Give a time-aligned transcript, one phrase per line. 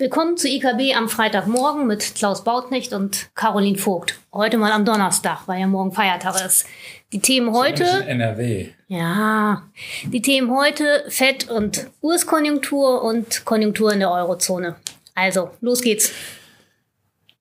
[0.00, 4.18] Willkommen zu IKB am Freitagmorgen mit Klaus Bautnecht und Caroline Vogt.
[4.32, 6.64] Heute mal am Donnerstag, weil ja morgen Feiertag ist.
[7.12, 7.84] Die Themen heute.
[7.84, 8.70] NRW.
[8.88, 9.64] Ja,
[10.04, 14.76] die Themen heute Fett und US-Konjunktur und Konjunktur in der Eurozone.
[15.14, 16.12] Also, los geht's.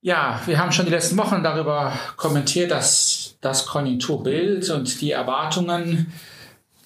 [0.01, 6.11] Ja, wir haben schon die letzten Wochen darüber kommentiert, dass das Konjunkturbild und die Erwartungen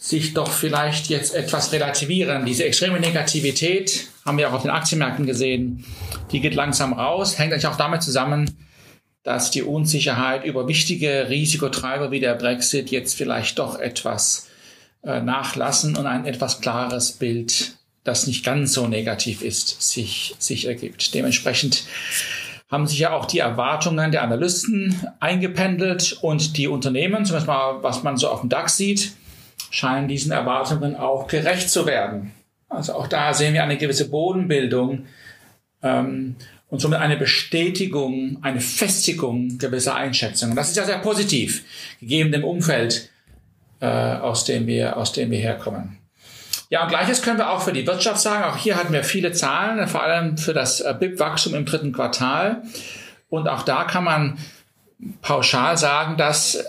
[0.03, 2.45] sich doch vielleicht jetzt etwas relativieren.
[2.45, 5.85] Diese extreme Negativität haben wir auch auf den Aktienmärkten gesehen.
[6.33, 8.51] Die geht langsam raus, hängt eigentlich auch damit zusammen,
[9.23, 14.49] dass die Unsicherheit über wichtige Risikotreiber wie der Brexit jetzt vielleicht doch etwas
[15.05, 20.65] äh, nachlassen und ein etwas klares Bild, das nicht ganz so negativ ist, sich, sich
[20.65, 21.13] ergibt.
[21.13, 21.85] Dementsprechend
[22.69, 28.03] haben sich ja auch die Erwartungen der Analysten eingependelt und die Unternehmen, zumindest mal was
[28.03, 29.13] man so auf dem DAX sieht,
[29.73, 32.31] scheinen diesen Erwartungen auch gerecht zu werden.
[32.69, 35.07] Also auch da sehen wir eine gewisse Bodenbildung
[35.81, 36.35] ähm,
[36.69, 40.55] und somit eine Bestätigung, eine Festigung gewisser Einschätzungen.
[40.55, 41.63] Das ist ja sehr positiv,
[41.99, 43.09] gegeben dem Umfeld,
[43.79, 45.97] äh, aus, dem wir, aus dem wir herkommen.
[46.69, 48.43] Ja, und gleiches können wir auch für die Wirtschaft sagen.
[48.43, 52.61] Auch hier hatten wir viele Zahlen, vor allem für das äh, BIP-Wachstum im dritten Quartal.
[53.27, 54.37] Und auch da kann man
[55.23, 56.63] pauschal sagen, dass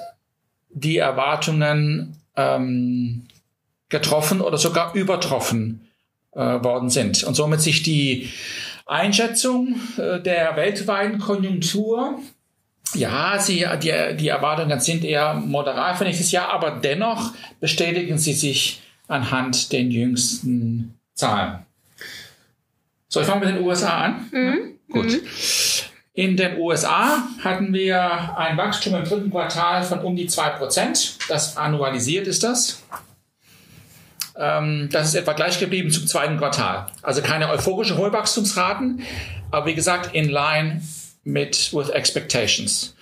[0.70, 3.26] die Erwartungen ähm,
[3.88, 5.88] getroffen oder sogar übertroffen
[6.32, 7.24] äh, worden sind.
[7.24, 8.30] Und somit sich die
[8.86, 12.18] Einschätzung äh, der weltweiten Konjunktur,
[12.94, 18.34] ja, sie, die, die Erwartungen sind eher moderat für nächstes Jahr, aber dennoch bestätigen sie
[18.34, 21.60] sich anhand den jüngsten Zahlen.
[23.08, 24.28] So, ich fange mit den USA an.
[24.32, 24.78] Mhm.
[24.90, 25.12] Gut.
[25.12, 25.20] Mhm.
[26.16, 31.18] In den USA hatten wir ein Wachstum im dritten Quartal von um die 2%.
[31.28, 32.84] Das annualisiert ist das.
[34.36, 36.86] Ähm, das ist etwa gleich geblieben zum zweiten Quartal.
[37.02, 39.02] Also keine euphorische hohe Wachstumsraten,
[39.50, 40.82] aber wie gesagt in line
[41.24, 42.94] mit with expectations.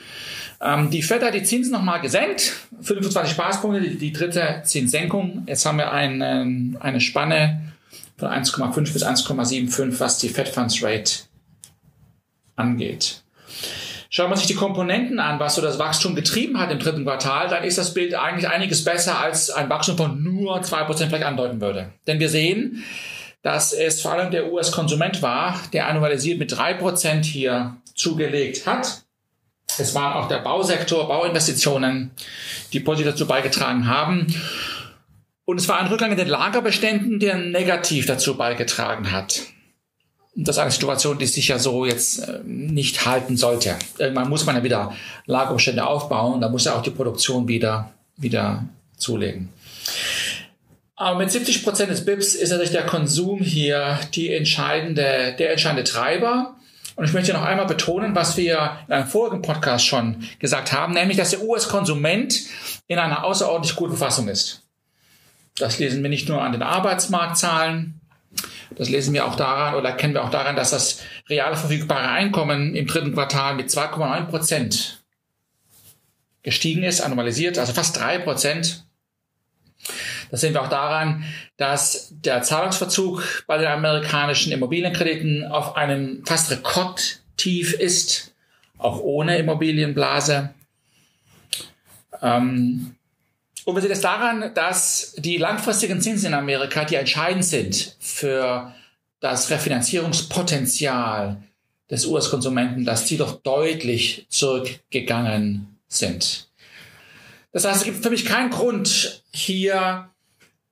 [0.62, 5.44] Ähm, die Fed hat die Zinsen nochmal gesenkt, 25 Basispunkte, die, dritte Zinssenkung.
[5.46, 7.72] Jetzt haben wir eine, eine Spanne
[8.16, 11.24] von 1,5 bis 1,75, was die Fed Funds Rate
[12.56, 13.22] angeht.
[14.14, 17.48] Schaut man sich die Komponenten an, was so das Wachstum getrieben hat im dritten Quartal,
[17.48, 21.62] dann ist das Bild eigentlich einiges besser, als ein Wachstum von nur 2% vielleicht andeuten
[21.62, 21.92] würde.
[22.06, 22.84] Denn wir sehen,
[23.40, 29.02] dass es vor allem der US-Konsument war, der annualisiert mit 3% hier zugelegt hat.
[29.78, 32.10] Es waren auch der Bausektor, Bauinvestitionen,
[32.74, 34.26] die positiv dazu beigetragen haben.
[35.46, 39.40] Und es war ein Rückgang in den Lagerbeständen, der negativ dazu beigetragen hat.
[40.34, 43.76] Das ist eine Situation, die sich ja so jetzt äh, nicht halten sollte.
[43.98, 44.94] Irgendwann muss man ja wieder
[45.26, 48.64] Lagerbestände aufbauen, da muss ja auch die Produktion wieder, wieder
[48.96, 49.50] zulegen.
[50.96, 55.84] Aber mit 70 Prozent des BIPs ist natürlich der Konsum hier die entscheidende, der entscheidende
[55.84, 56.54] Treiber.
[56.94, 60.92] Und ich möchte noch einmal betonen, was wir in einem vorigen Podcast schon gesagt haben,
[60.92, 62.42] nämlich, dass der US-Konsument
[62.86, 64.62] in einer außerordentlich guten Verfassung ist.
[65.56, 68.00] Das lesen wir nicht nur an den Arbeitsmarktzahlen,
[68.76, 72.74] das lesen wir auch daran oder kennen wir auch daran, dass das reale verfügbare Einkommen
[72.74, 75.02] im dritten Quartal mit 2,9 Prozent
[76.42, 78.84] gestiegen ist, anormalisiert, also fast drei Prozent.
[80.30, 81.24] Das sehen wir auch daran,
[81.56, 88.34] dass der Zahlungsverzug bei den amerikanischen Immobilienkrediten auf einem fast Rekordtief ist,
[88.78, 90.54] auch ohne Immobilienblase.
[92.20, 92.94] Ähm,
[93.64, 98.74] und wir sehen es daran, dass die langfristigen Zinsen in Amerika, die entscheidend sind für
[99.20, 101.42] das Refinanzierungspotenzial
[101.90, 106.48] des US-Konsumenten, dass die doch deutlich zurückgegangen sind.
[107.52, 110.08] Das heißt, es gibt für mich keinen Grund, hier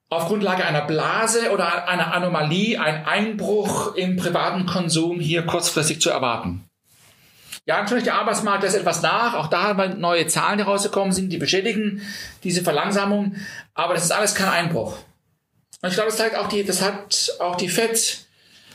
[0.09, 6.09] auf Grundlage einer Blase oder einer Anomalie einen Einbruch im privaten Konsum hier kurzfristig zu
[6.09, 6.65] erwarten.
[7.65, 9.35] Ja, natürlich, der Arbeitsmarkt lässt etwas nach.
[9.35, 12.01] Auch da haben wir neue Zahlen, die rausgekommen sind, die bestätigen
[12.43, 13.35] diese Verlangsamung.
[13.75, 14.97] Aber das ist alles kein Einbruch.
[15.81, 18.25] Und ich glaube, das zeigt auch die, das hat auch die FED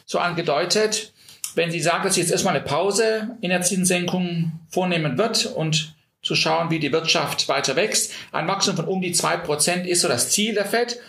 [0.04, 1.12] so angedeutet.
[1.54, 5.94] Wenn sie sagt, dass sie jetzt erstmal eine Pause in der Zinssenkung vornehmen wird und
[6.22, 8.12] zu schauen, wie die Wirtschaft weiter wächst.
[8.32, 11.00] Ein Wachstum von um die zwei Prozent ist so das Ziel der FED.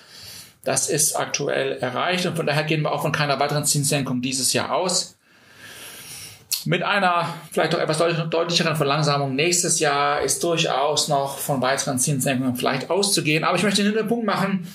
[0.63, 4.53] Das ist aktuell erreicht und von daher gehen wir auch von keiner weiteren Zinssenkung dieses
[4.53, 5.16] Jahr aus
[6.67, 12.55] mit einer vielleicht auch etwas deutlicheren Verlangsamung nächstes Jahr ist durchaus noch von weiteren Zinssenkungen
[12.55, 13.43] vielleicht auszugehen.
[13.45, 14.67] Aber ich möchte den Punkt machen,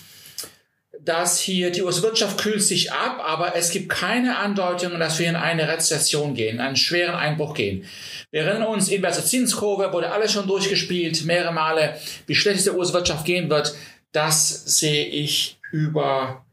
[1.04, 5.36] dass hier die US-Wirtschaft kühlt sich ab, aber es gibt keine Andeutungen, dass wir in
[5.36, 7.84] eine Rezession gehen, einen schweren Einbruch gehen.
[8.30, 12.76] Wir erinnern uns, inverse Zinskurve wurde alles schon durchgespielt, mehrere Male, wie schlecht es der
[12.76, 13.74] US-Wirtschaft gehen wird.
[14.12, 16.44] Das sehe ich überhaupt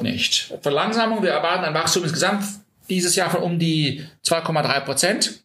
[0.00, 0.54] nicht.
[0.62, 2.44] Verlangsamung, wir erwarten ein Wachstum insgesamt
[2.90, 5.44] dieses Jahr von um die 2,3 Prozent.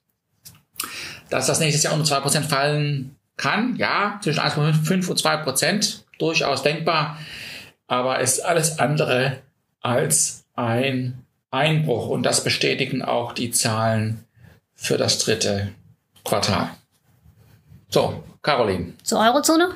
[1.29, 6.05] Dass das nächstes Jahr um 2 Prozent fallen kann, ja, zwischen 1,5 und 2 Prozent,
[6.19, 7.17] durchaus denkbar,
[7.87, 9.39] aber ist alles andere
[9.81, 14.25] als ein Einbruch und das bestätigen auch die Zahlen
[14.73, 15.71] für das dritte
[16.23, 16.69] Quartal.
[17.89, 18.93] So, Caroline.
[19.03, 19.69] Zur Eurozone?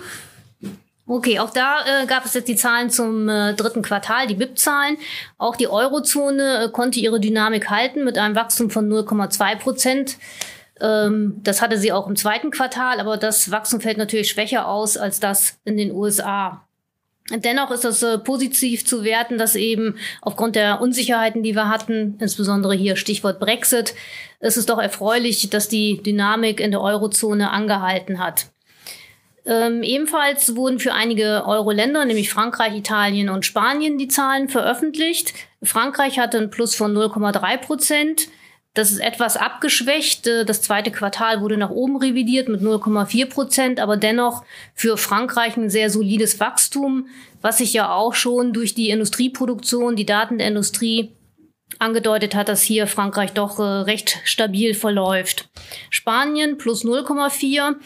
[1.09, 4.95] Okay, auch da äh, gab es jetzt die Zahlen zum äh, dritten Quartal, die BIP-Zahlen.
[5.39, 10.17] Auch die Eurozone äh, konnte ihre Dynamik halten mit einem Wachstum von 0,2 Prozent.
[10.79, 14.97] Ähm, das hatte sie auch im zweiten Quartal, aber das Wachstum fällt natürlich schwächer aus
[14.97, 16.67] als das in den USA.
[17.31, 22.17] Dennoch ist das äh, positiv zu werten, dass eben aufgrund der Unsicherheiten, die wir hatten,
[22.19, 23.95] insbesondere hier Stichwort Brexit,
[24.41, 28.45] ist es doch erfreulich, dass die Dynamik in der Eurozone angehalten hat.
[29.49, 35.33] Ähm, ebenfalls wurden für einige Euro-Länder, nämlich Frankreich, Italien und Spanien, die Zahlen veröffentlicht.
[35.63, 38.27] Frankreich hatte ein Plus von 0,3 Prozent.
[38.75, 40.27] Das ist etwas abgeschwächt.
[40.27, 44.43] Äh, das zweite Quartal wurde nach oben revidiert mit 0,4 Prozent, aber dennoch
[44.75, 47.07] für Frankreich ein sehr solides Wachstum,
[47.41, 51.15] was sich ja auch schon durch die Industrieproduktion, die Daten der Industrie
[51.79, 55.49] angedeutet hat, dass hier Frankreich doch äh, recht stabil verläuft.
[55.89, 57.77] Spanien plus 0,4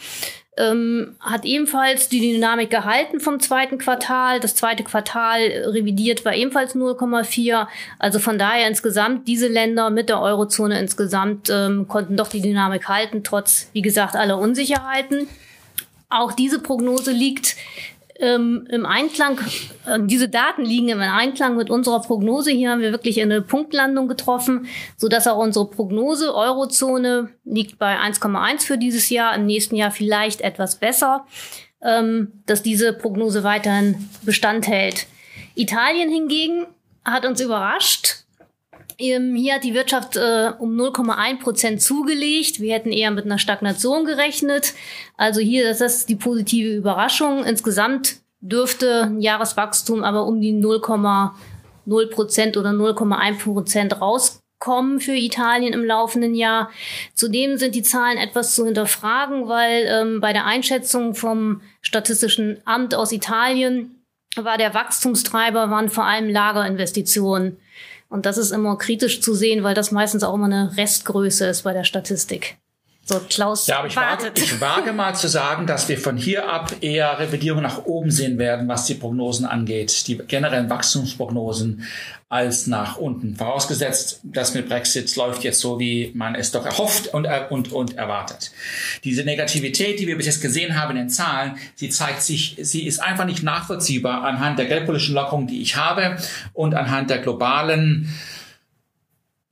[0.56, 4.40] ähm, hat ebenfalls die Dynamik gehalten vom zweiten Quartal.
[4.40, 7.66] Das zweite Quartal revidiert war ebenfalls 0,4.
[7.98, 12.88] Also von daher insgesamt diese Länder mit der Eurozone insgesamt ähm, konnten doch die Dynamik
[12.88, 15.28] halten, trotz, wie gesagt, aller Unsicherheiten.
[16.08, 17.56] Auch diese Prognose liegt
[18.24, 19.38] ähm, im Einklang,
[19.86, 22.50] äh, diese Daten liegen im Einklang mit unserer Prognose.
[22.50, 24.66] Hier haben wir wirklich eine Punktlandung getroffen,
[24.96, 29.90] so dass auch unsere Prognose Eurozone liegt bei 1,1 für dieses Jahr, im nächsten Jahr
[29.90, 31.26] vielleicht etwas besser,
[31.82, 35.06] ähm, dass diese Prognose weiterhin Bestand hält.
[35.54, 36.66] Italien hingegen
[37.04, 38.23] hat uns überrascht.
[38.98, 42.60] Ähm, hier hat die Wirtschaft äh, um 0,1 Prozent zugelegt.
[42.60, 44.74] Wir hätten eher mit einer Stagnation gerechnet.
[45.16, 47.44] Also hier, das ist die positive Überraschung.
[47.44, 55.72] Insgesamt dürfte ein Jahreswachstum aber um die 0,0 Prozent oder 0,1 Prozent rauskommen für Italien
[55.72, 56.70] im laufenden Jahr.
[57.14, 62.94] Zudem sind die Zahlen etwas zu hinterfragen, weil ähm, bei der Einschätzung vom Statistischen Amt
[62.94, 64.04] aus Italien
[64.36, 67.56] war der Wachstumstreiber waren vor allem Lagerinvestitionen.
[68.14, 71.62] Und das ist immer kritisch zu sehen, weil das meistens auch immer eine Restgröße ist
[71.62, 72.58] bei der Statistik.
[73.06, 76.50] So, Klaus ja, aber ich wage, ich wage mal zu sagen, dass wir von hier
[76.50, 81.86] ab eher Revidierung nach oben sehen werden, was die Prognosen angeht, die generellen Wachstumsprognosen
[82.30, 83.36] als nach unten.
[83.36, 87.72] Vorausgesetzt, dass mit Brexit läuft jetzt so, wie man es doch erhofft und, äh, und,
[87.72, 88.52] und erwartet.
[89.04, 92.86] Diese Negativität, die wir bis jetzt gesehen haben in den Zahlen, sie zeigt sich, sie
[92.86, 96.16] ist einfach nicht nachvollziehbar anhand der geldpolitischen Lockerung, die ich habe
[96.54, 98.08] und anhand der globalen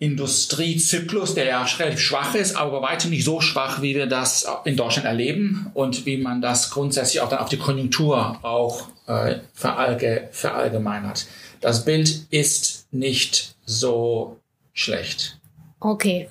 [0.02, 4.76] Industriezyklus, der ja relativ schwach ist, aber bei nicht so schwach, wie wir das in
[4.76, 10.28] Deutschland erleben und wie man das grundsätzlich auch dann auf die Konjunktur auch äh, verallge
[10.32, 11.26] verallgemeinert.
[11.60, 14.40] Das Bild ist nicht so
[14.72, 15.38] schlecht.
[15.78, 16.28] Okay.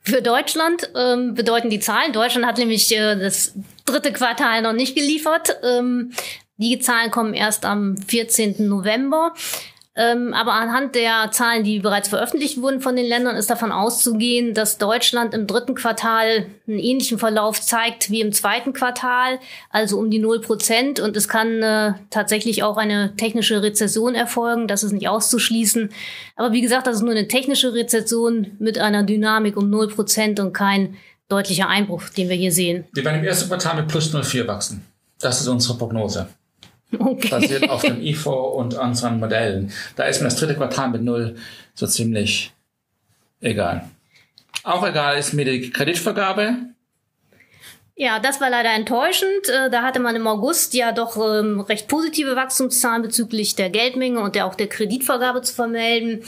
[0.00, 3.52] Für Deutschland ähm, bedeuten die Zahlen, Deutschland hat nämlich äh, das
[3.84, 5.58] dritte Quartal noch nicht geliefert.
[5.62, 6.12] Ähm,
[6.56, 8.66] die Zahlen kommen erst am 14.
[8.68, 9.34] November.
[9.94, 14.54] Ähm, aber anhand der Zahlen, die bereits veröffentlicht wurden von den Ländern, ist davon auszugehen,
[14.54, 20.10] dass Deutschland im dritten Quartal einen ähnlichen Verlauf zeigt wie im zweiten Quartal, also um
[20.10, 20.98] die 0 Prozent.
[20.98, 24.66] Und es kann äh, tatsächlich auch eine technische Rezession erfolgen.
[24.66, 25.90] Das ist nicht auszuschließen.
[26.36, 30.40] Aber wie gesagt, das ist nur eine technische Rezession mit einer Dynamik um 0 Prozent
[30.40, 30.96] und kein
[31.28, 32.84] deutlicher Einbruch, den wir hier sehen.
[32.94, 34.86] Wir werden im ersten Quartal mit plus 0,4 wachsen.
[35.20, 36.28] Das ist unsere Prognose.
[36.98, 37.28] Okay.
[37.28, 39.72] Basiert auf dem IFO und unseren Modellen.
[39.96, 41.36] Da ist mir das dritte Quartal mit null
[41.74, 42.52] so ziemlich
[43.40, 43.88] egal.
[44.62, 46.56] Auch egal ist mir die Kreditvergabe.
[47.94, 49.48] Ja, das war leider enttäuschend.
[49.48, 54.20] Äh, da hatte man im August ja doch ähm, recht positive Wachstumszahlen bezüglich der Geldmenge
[54.20, 56.24] und der auch der Kreditvergabe zu vermelden.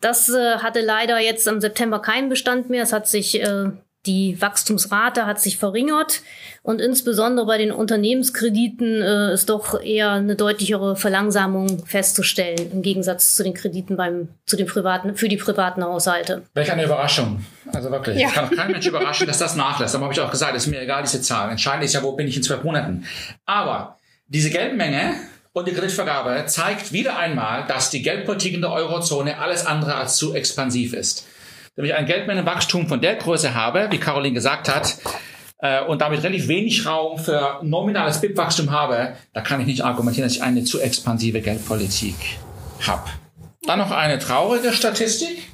[0.00, 2.82] Das äh, hatte leider jetzt im September keinen Bestand mehr.
[2.82, 3.70] Es hat sich äh,
[4.08, 6.22] die Wachstumsrate hat sich verringert
[6.62, 13.36] und insbesondere bei den Unternehmenskrediten äh, ist doch eher eine deutlichere Verlangsamung festzustellen im Gegensatz
[13.36, 16.42] zu den Krediten beim zu den privaten für die privaten Haushalte.
[16.54, 17.44] Welch eine Überraschung!
[17.72, 18.28] Also wirklich, ja.
[18.28, 19.94] es kann auch kein Mensch überraschen, dass das nachlässt.
[19.94, 21.50] Aber habe ich auch gesagt, ist mir egal diese Zahl.
[21.50, 23.04] Entscheidend ist ja, wo bin ich in zwölf Monaten.
[23.44, 25.16] Aber diese Geldmenge
[25.52, 30.16] und die Kreditvergabe zeigt wieder einmal, dass die Geldpolitik in der Eurozone alles andere als
[30.16, 31.26] zu expansiv ist.
[31.78, 34.98] Wenn ich ein Geldmengenwachstum von der Größe habe, wie Caroline gesagt hat,
[35.58, 40.28] äh, und damit relativ wenig Raum für nominales BIP-Wachstum habe, da kann ich nicht argumentieren,
[40.28, 42.16] dass ich eine zu expansive Geldpolitik
[42.84, 43.08] habe.
[43.62, 45.50] Dann noch eine traurige Statistik.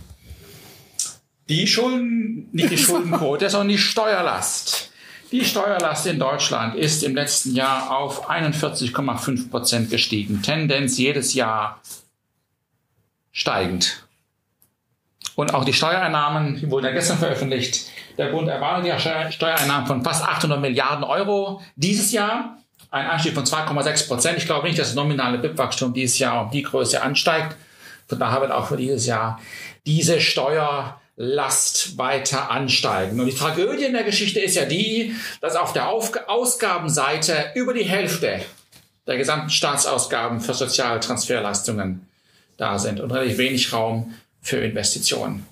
[1.51, 4.93] Die Schulden, nicht die Schuldenquote, sondern die Steuerlast.
[5.31, 10.41] Die Steuerlast in Deutschland ist im letzten Jahr auf 41,5 Prozent gestiegen.
[10.41, 11.83] Tendenz jedes Jahr
[13.31, 14.05] steigend.
[15.37, 17.87] Und auch die Steuereinnahmen, die wurden ja gestern veröffentlicht.
[18.17, 22.59] Der Bund erwartet ja Steuereinnahmen von fast 800 Milliarden Euro dieses Jahr.
[22.91, 24.39] Ein Anstieg von 2,6 Prozent.
[24.39, 27.57] Ich glaube nicht, dass das nominale BIP-Wachstum dieses Jahr um die Größe ansteigt.
[28.09, 29.41] Von daher wird auch für dieses Jahr
[29.87, 33.21] diese Steuer Last weiter ansteigen.
[33.21, 37.73] Und die Tragödie in der Geschichte ist ja die, dass auf der auf Ausgabenseite über
[37.73, 38.41] die Hälfte
[39.07, 42.09] der gesamten Staatsausgaben für Sozialtransferleistungen
[42.57, 44.15] da sind und relativ wenig Raum
[44.45, 45.47] für Investitionen.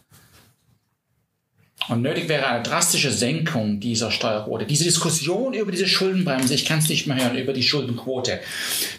[1.89, 4.67] Und nötig wäre eine drastische Senkung dieser Steuerquote.
[4.67, 8.41] Diese Diskussion über diese Schuldenbremse, ich kann es nicht mehr hören, über die Schuldenquote.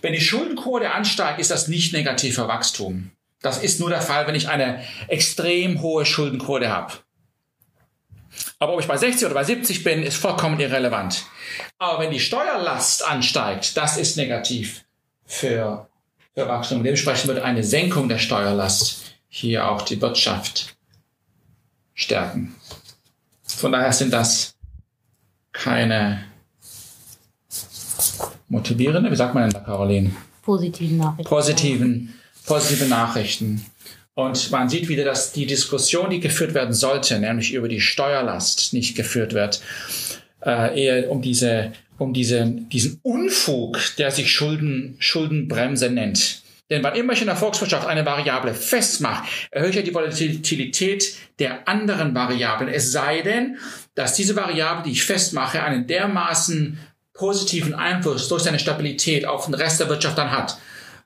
[0.02, 3.12] Wenn die Schuldenquote ansteigt, ist das nicht negativ für Wachstum.
[3.42, 6.94] Das ist nur der Fall, wenn ich eine extrem hohe Schuldenquote habe.
[8.60, 11.24] Aber ob ich bei 60 oder bei 70 bin, ist vollkommen irrelevant.
[11.78, 14.84] Aber wenn die Steuerlast ansteigt, das ist negativ
[15.26, 15.88] für,
[16.34, 16.84] für Wachstum.
[16.84, 19.04] Dementsprechend wird eine Senkung der Steuerlast
[19.36, 20.76] hier auch die Wirtschaft
[21.96, 22.56] stärken.
[23.44, 24.56] Von daher sind das
[25.52, 26.24] keine
[28.48, 30.12] motivierende, wie sagt man denn da, Caroline?
[30.44, 31.30] Positiven Nachrichten.
[31.30, 32.14] Positiven
[32.46, 33.66] positive Nachrichten.
[34.16, 38.74] Und man sieht wieder, dass die Diskussion, die geführt werden sollte, nämlich über die Steuerlast,
[38.74, 39.62] nicht geführt wird,
[40.46, 46.43] äh, eher um diese, um diese, diesen Unfug, der sich Schulden, Schuldenbremse nennt.
[46.70, 51.16] Denn wann immer ich in der Volkswirtschaft eine Variable festmache, erhöhe ich ja die Volatilität
[51.40, 52.70] der anderen Variablen.
[52.70, 53.58] Es sei denn,
[53.96, 56.80] dass diese Variable, die ich festmache, einen dermaßen
[57.14, 60.58] positiven Einfluss durch seine Stabilität auf den Rest der Wirtschaft dann hat,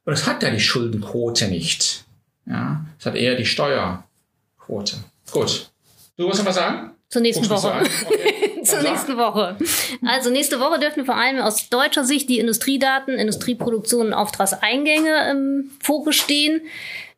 [0.07, 2.05] und es hat ja die Schuldenquote nicht.
[2.45, 4.95] Ja, es hat eher die Steuerquote.
[5.29, 5.69] Gut.
[6.15, 6.91] Du musst noch was sagen?
[7.09, 7.83] Zur nächsten Woche.
[8.05, 8.51] Okay.
[8.69, 9.57] Zur nächsten Woche.
[10.05, 15.71] Also nächste Woche dürfen vor allem aus deutscher Sicht die Industriedaten, Industrieproduktion und Auftragseingänge im
[15.81, 16.61] Fokus stehen.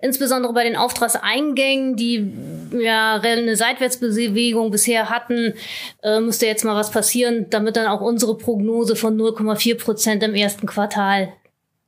[0.02, 2.32] Insbesondere bei den Auftragseingängen, die
[2.80, 5.54] ja eine Seitwärtsbewegung bisher hatten,
[6.04, 10.36] äh, müsste jetzt mal was passieren, damit dann auch unsere Prognose von 0,4 Prozent im
[10.36, 11.34] ersten Quartal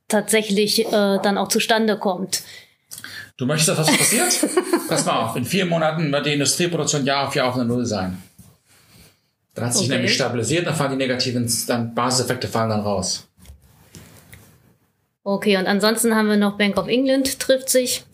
[0.08, 2.42] tatsächlich äh, dann auch zustande kommt.
[3.38, 4.28] Du möchtest, dass was passiert?
[4.88, 7.86] Pass mal auf, in vier Monaten wird die Industrieproduktion Jahr auf Jahr auf eine Null
[7.86, 8.22] sein.
[9.54, 9.96] Dann hat sich okay.
[9.96, 13.28] nämlich stabilisiert, dann fallen die negativen dann Basiseffekte fallen dann raus.
[15.24, 18.04] Okay, und ansonsten haben wir noch Bank of England trifft sich.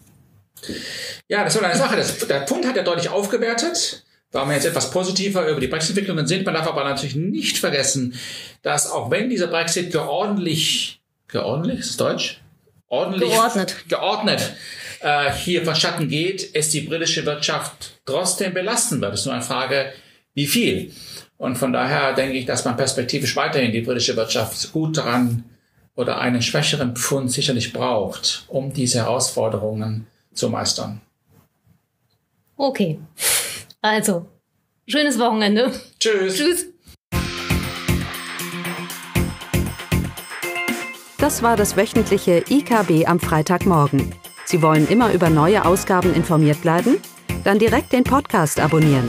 [1.29, 1.97] Ja, das ist eine Sache.
[1.97, 6.27] Das, der Pfund hat ja deutlich aufgewertet, weil wir jetzt etwas positiver über die Brexit-Entwicklungen
[6.27, 6.45] sind.
[6.45, 8.15] Man darf aber natürlich nicht vergessen,
[8.63, 12.41] dass auch wenn dieser Brexit geordentlich geordentlich, ist Deutsch?
[12.89, 14.55] Ordentlich, geordnet, geordnet
[15.01, 19.13] äh, hier verschatten geht, es die britische Wirtschaft trotzdem belasten wird.
[19.13, 19.93] Es ist nur eine Frage,
[20.35, 20.93] wie viel.
[21.39, 25.45] Und von daher denke ich, dass man perspektivisch weiterhin die britische Wirtschaft gut daran
[25.95, 31.01] oder einen schwächeren Pfund sicherlich braucht, um diese Herausforderungen zu meistern.
[32.57, 32.99] Okay.
[33.81, 34.27] Also,
[34.87, 35.73] schönes Wochenende.
[36.01, 36.37] Tschüss.
[36.37, 36.67] Tschüss.
[41.19, 44.15] Das war das wöchentliche IKB am Freitagmorgen.
[44.45, 46.99] Sie wollen immer über neue Ausgaben informiert bleiben?
[47.45, 49.09] Dann direkt den Podcast abonnieren.